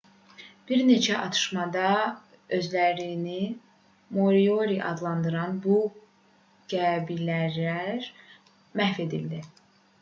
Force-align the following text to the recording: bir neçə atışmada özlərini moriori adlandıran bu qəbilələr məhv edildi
bir 0.69 0.79
neçə 0.85 1.17
atışmada 1.25 1.89
özlərini 2.59 3.37
moriori 4.19 4.79
adlandıran 4.93 5.61
bu 5.67 5.77
qəbilələr 6.75 8.11
məhv 8.83 9.09
edildi 9.09 9.47